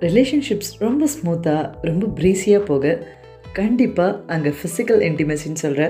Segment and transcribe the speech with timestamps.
[0.00, 3.06] Relationships ரொம்ப ஸ்மூத்தாக ரொம்ப ப்ரீஸியாக போக
[3.52, 5.84] கண்டிப்பாக அங்கே ஃபிசிக்கல் இன்டிமெசின்னு சொல்கிற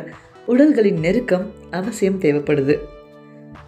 [0.46, 2.78] உடல்களின் நெருக்கம் அவசியம் தேவைப்படுது.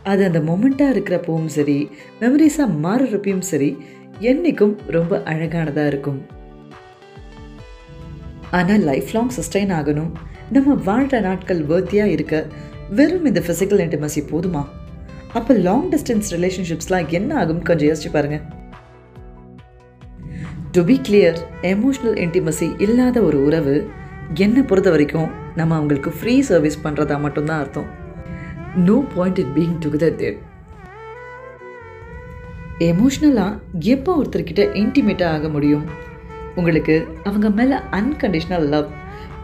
[0.03, 1.89] அது அந்த மொமெண்ட்டாக இருக்கிறப்பவும் சரி
[2.21, 3.77] மெமரிஸாக மாறுறப்பையும் சரி
[4.21, 6.21] என்றைக்கும் ரொம்ப அழகானதாக இருக்கும்.
[8.51, 10.13] ஆனால் லைஃப் லாங் சஸ்டைன் ஆகணும்.
[10.51, 12.47] நம்ம வாழ்கிற நாட்கள் வேர்த்தியாக இருக்க
[12.91, 14.63] வெறும் இந்த ஃபிசிக்கல் இன்டிமசி போதுமா?
[15.33, 17.63] அப்போ லாங் டிஸ்டன்ஸ் ரிலேஷன்ஷிப்ஸ்லாம் என்ன ஆகும்?
[17.63, 18.59] கொஞ்சம் யோசிச்சு பாருங்கள்
[20.75, 23.73] to be clear emotional intimacy இல்லாத ஒரு உறவு
[24.35, 27.89] என்னை பொறுத்த வரைக்கும் நம்ம அவங்களுக்கு ஃப்ரீ சர்வீஸ் பண்ணுறதா மட்டும்தான் அர்த்தம்.
[28.87, 30.37] No point it being together there
[32.89, 35.85] எமோஷ்னலாக எப்போ ஒருத்தர்கிட்ட இன்டிமேட்டாக ஆக முடியும்?
[36.55, 38.89] உங்களுக்கு அவங்க மேலே அன்கண்டிஷ்னல் லவ்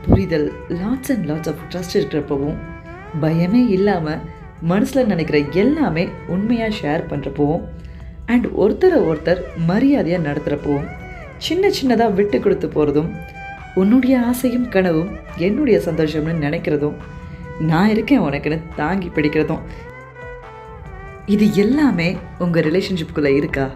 [0.06, 0.48] புரிதல்
[0.82, 2.56] lots and lots of trust இருக்கிறப்பவும்
[3.20, 4.22] பயமே இல்லாமல்
[4.60, 7.64] மனசில் நினைக்கிற எல்லாமே உண்மையாக ஷேர் பண்ணுறப்பவும்
[8.26, 10.86] அண்ட் ஒருத்தரை ஒருத்தர் மரியாதையாக நடத்துகிறப்பவும்
[11.38, 13.10] சின்ன சின்னதாக விட்டு கொடுத்து போகிறதும்
[13.74, 16.94] உன்னுடைய ஆசையும் கனவும் என்னுடைய சந்தோஷம்னு நினைக்கிறதும்
[17.60, 19.60] நான் இருக்கேன் உனக்குன்னு தாங்கி பிடிக்கிறதும்.
[21.26, 23.70] இது எல்லாமே உங்கள் ரிலேஷன்ஷிப்புக்குள்ளே இருக்கா?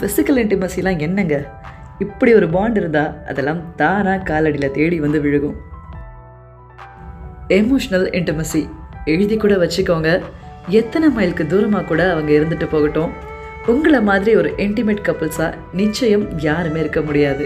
[0.00, 1.62] ஃபிசிக்கல் இன்டிமசிலாம் என்னங்க?
[1.98, 5.54] இப்படி ஒரு பாண்ட் இருந்தால் அதெல்லாம் தானாக காலடியில் தேடி வந்து விழுகும்.
[7.48, 8.68] எமோஷ்னல் இன்டிமசி
[9.04, 10.20] எழுதி கூட வச்சுக்கோங்க.
[10.68, 13.32] எத்தனை மைலுக்கு தூரமாக கூட அவங்க இருந்துட்டு போகட்டும்.
[13.66, 17.44] உங்களை மாதிரி ஒரு இன்டிமேட் கப்புள்ஸாக நிச்சயம் யாருமே இருக்க முடியாது.